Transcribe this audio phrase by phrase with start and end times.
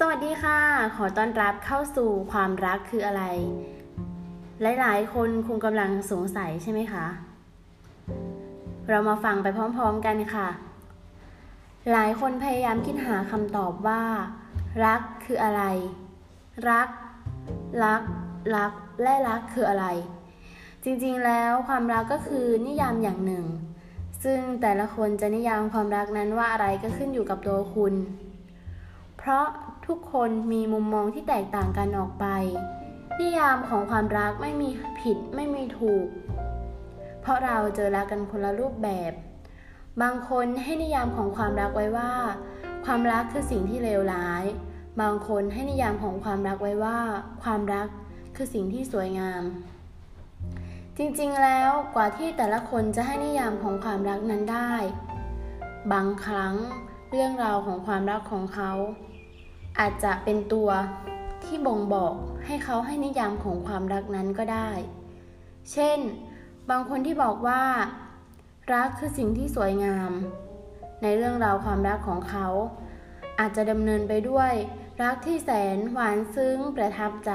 [0.00, 0.58] สวัสดีค่ะ
[0.96, 3.22] ขอต้อนรับเข้าสู่ความรักคืออะไร
[4.80, 7.06] หลายๆ คนคงกำลังสงสัยใช่ไหมคะ
[8.88, 10.48] เรามาฟังไปพร้อมๆกันค่ะ
[11.92, 14.02] หลายคนพยายามคิดหาคำตอบว่า
[14.84, 15.62] รักคืออะไร
[16.70, 16.88] รัก
[17.84, 18.02] รัก
[18.56, 18.72] รัก
[19.02, 19.86] และรักคืออะไร
[20.84, 23.44] จริงๆ แล้วความรักก็คือนิยามอย่างหนึ่ง
[24.24, 27.94] ซึ่งแต่ละคนจะนิยามความรักนั้นว่าอะไรก็ขึ้นอยู่กับตัวคุณ
[29.18, 29.46] เพราะ
[29.86, 32.26] ทุกคนมีมุมมองที่แตกต่างกันออกไป
[33.20, 34.68] นิยามของความรักไม่มี
[35.00, 36.06] ผิดไม่มีถูก
[37.20, 39.12] เพราะเราเจอรักกันคนละรูปแบบ
[40.02, 42.12] บางคนให้นิยามของความรักไว้ว่า
[42.84, 44.44] ความรักคือสิ่งที่เลวร้าย
[45.00, 46.98] บางคนให้นิยามของความรักไว้ว่า
[47.42, 47.88] ความรัก
[48.36, 49.42] คือสิ่งที่สวยงาม
[50.98, 54.72] จริงๆแล้วกว่าที่แต่ละคนจะให้นิยามของความรักนั้นได้
[55.92, 56.54] บางครั้ง
[57.10, 58.72] เรื่องราวของความรักของเขา
[59.80, 60.68] อาจจะเป็นตัว
[61.44, 62.14] ที่บ่งบอก
[62.46, 64.70] ให้เขาให้นิยามของความรักนั้นก็ได้
[65.72, 65.98] เช่น
[66.70, 67.62] บางคนที่บอกว่า
[68.74, 70.12] รักคือสิ่งที่สวยงาม
[71.02, 72.46] ในเรื่องราวความรักของเขา
[73.40, 74.52] อาจจะดำเนินไปด้วย
[75.02, 77.32] รักที่แสนหวานซึ้งประทับใจ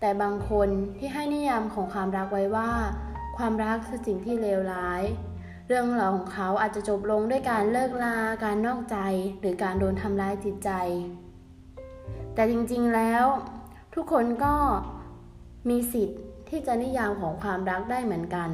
[0.00, 2.72] แต่บางคนที่ให้นิยามของความรักไว้ว่า
[3.36, 5.02] ความรักคือสิ่งที่เลวร้าย
[5.68, 8.98] เรื่องราวของเขาอาจจะจบลงด้วยการเลิกลา การนอกใจ
[9.40, 10.70] หรือการโดนทำร้ายจิตใจ
[12.34, 13.24] แต่จริงๆแล้ว
[13.94, 14.54] ทุกคนก็
[15.68, 18.50] มีสิทธิ์ที่จะนิยามของความรักได้เหมือนกัน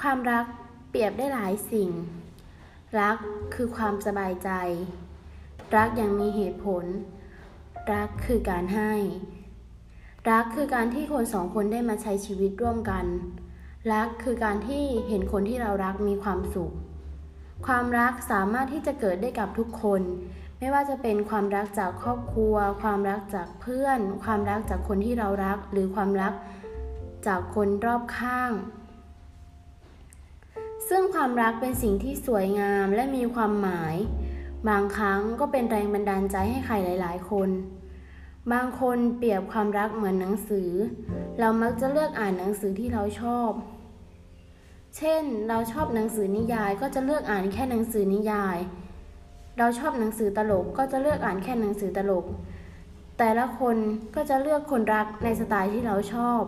[0.00, 0.44] ความรัก
[0.90, 1.90] เปรียบได้หลายสิ่ง
[3.00, 3.16] รัก
[3.54, 4.50] คือความสบายใจ
[5.76, 6.84] รักอย่างมีเหตุผล
[7.92, 8.92] รักคือการให้
[10.30, 13.06] รักคือการที่คนสองคนได้มาใช้ชีวิตร่วมกัน
[13.92, 16.72] รักคือการที่เห็นคนที่เรารักมีความสุข
[17.66, 20.02] ความรักสามารถที่จะเกิดได้กับทุกคน
[20.58, 26.32] ไม่ว่าจะเป็นความรักจากครอบครัว ความรักจากเพื่อน ความรักจากคนที่เรารัก หรือความรัก
[27.26, 28.52] จากคนรอบข้าง
[30.88, 33.94] ซึ่งความรักเป็นสิ่งที่สวยงามและมีความหมาย
[34.68, 37.50] บางครั้งก็เป็นแรงบันดาลใจให้ใครหลาย ๆ คน
[38.52, 40.70] บางคนเปรียบความรักเหมือนหนังสือ
[41.38, 43.50] เรามักจะเลือกอ่านหนังสือที่เราชอบ
[44.96, 48.58] เช่น เราชอบหนังสือนิยายก็จะเลือกอ่านแค่หนังสือนิยาย
[49.58, 52.24] เราชอบหนังสือตลกก็จะเลือกอ่านแค่หนังสือตลก
[53.18, 53.76] แต่ละคน
[54.14, 56.42] ก็จะเลือกคนรักในสไตล์ที่เราชอบ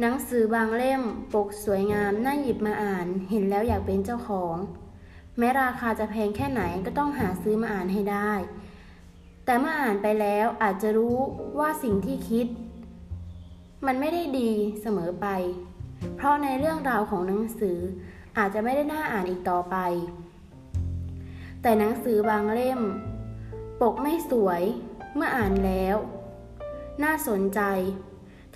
[0.00, 1.02] หนังสือบางเล่ม
[1.34, 4.56] ปกสวยงามน่าหยิบมาอ่าน เห็นแล้วอยากเป็นเจ้าของ
[5.38, 8.32] แม้ราคาจะแพงแค่ไหนก็ต้องหาซื้อมาอ่านให้ได้
[9.44, 11.16] แต่เมื่ออ่านไปแล้วอาจจะรู้
[11.58, 12.46] ว่าสิ่งที่คิด
[13.86, 14.50] มันไม่ได้ดี
[14.82, 15.26] เสมอไป
[16.16, 17.78] เพราะในเรื่องราวของหนังสือ
[18.38, 19.76] อาจจะไม่ได้น่าอ่านอีกต่อไป
[21.62, 22.80] แต่หนังสือบางเล่ม
[23.80, 24.62] ปกไม่สวย
[25.14, 25.96] เมื่ออ่านแล้ว
[27.04, 27.60] น่าสนใจ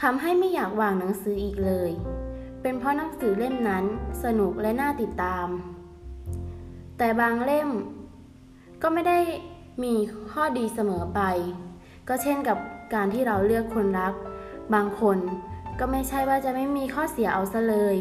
[0.03, 1.91] ทำให้ไม่อยากวางหนังสืออีกเลย
[2.63, 3.85] เป็นเพราะหนังสือเล่มนั้น
[4.25, 5.49] สนุกและน่าติดตาม
[6.99, 7.71] แต่บางเล่ม
[8.83, 9.19] ก็ไม่ได้
[9.83, 9.95] มี
[10.33, 11.21] ข้อดีเสมอไป
[12.09, 12.59] ก็เช่นกับ
[12.95, 14.15] การที่เราเลือกคนรัก
[14.75, 15.19] บางคน
[15.79, 17.97] ก็ไม่ใช่ว่าจะไม่มีข้อเสียเอาซะเลย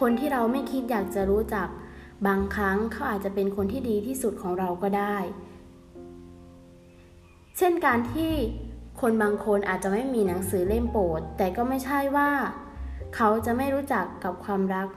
[0.00, 1.68] คนที่เราไม่คิดอยากจะรู้จัก
[2.26, 5.16] บางครั้งเขาอาจจะเป็นคนที่ดีที่สุดของเราก็ได้
[7.56, 8.32] เช่นการที่
[9.00, 12.30] คนบางคนอาจจะไม่มีหนังสือเล่มโปรด แต่ก็ไม่ใช่ว่า
[13.16, 14.88] เขาจะไม่รู้จักกับความรัก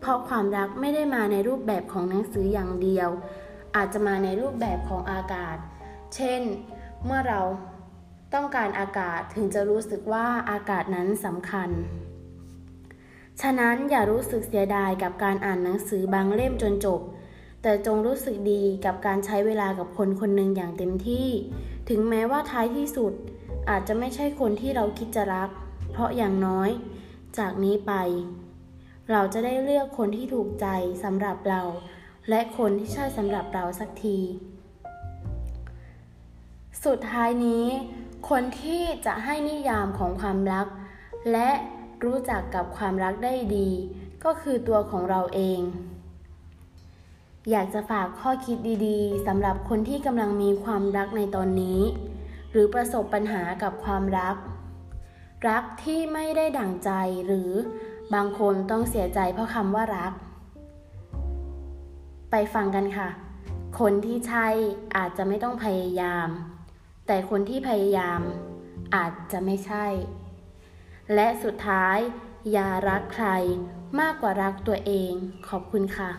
[0.00, 3.08] เพราะความรักไม่ได้มาในรูปแบบของหนังสืออย่างเดียว
[3.76, 5.56] อาจจะมาในรูปแบบของอากาศ
[6.14, 6.40] เช่น
[7.04, 7.40] เมื่อเรา
[8.34, 11.70] ต้องการอากาศถึงจะรู้สึกว่าอากาศนั้นสำคัญ
[13.40, 17.00] ฉะนั้นอย่ารู้สึกเสียดายกับการอ่านหนังสือบางเล่มจนจบ
[17.62, 21.28] แต่จงรู้สึกดีกับการใช้เวลากับคนคนหนึ่งอย่างเต็มที่
[21.88, 23.12] ถึงแม้ว่าท้ายที่สุด
[23.70, 25.50] อาจจะไม่ใช่คนที่เราคิดจะรัก
[25.92, 26.70] เพราะอย่างน้อย
[27.38, 27.92] จากนี้ไป
[29.10, 30.66] เราจะได้เลือกคนที่ถูกใจ
[31.04, 31.62] สำหรับเรา
[32.28, 34.18] และคนที่ใช่สำหรับเราสักที
[36.84, 37.66] สุดท้ายนี้
[38.28, 40.66] คนที่จะให้นิยามของความรัก
[41.32, 41.50] และ
[42.04, 43.68] รู้จักกับความรักได้ดี
[44.24, 45.60] ก็คือตัวของเราเอง
[47.50, 48.56] อยากจะฝากข้อคิด
[48.86, 51.80] ดีๆสำหรับคนที่กำลังมีความรักในตอนนี้
[52.50, 54.36] หรือประสบปัญหากับความรัก
[55.48, 56.90] รักที่ไม่ได้ดั่งใจ
[57.26, 57.50] หรือ
[58.14, 60.12] บางคนต้องเสียใจเพราะคำว่ารัก
[62.30, 63.08] ไปฟังกันค่ะ
[63.80, 64.46] คนที่ใช่
[64.96, 66.28] อาจจะไม่ต้องพยายาม
[67.12, 68.20] แต่คนที่พยายาม
[68.94, 69.86] อาจจะไม่ใช่
[71.14, 71.98] และสุดท้าย
[72.52, 73.28] อย่ารักใคร
[74.00, 75.12] มากกว่ารักตัวเอง
[75.48, 76.10] ขอบคุณค่ะ